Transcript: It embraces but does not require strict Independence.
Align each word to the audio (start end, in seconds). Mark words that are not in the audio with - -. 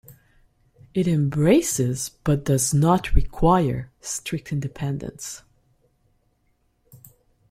It 0.95 1.07
embraces 1.07 2.09
but 2.23 2.45
does 2.45 2.73
not 2.73 3.13
require 3.13 3.91
strict 3.99 4.51
Independence. 4.51 5.43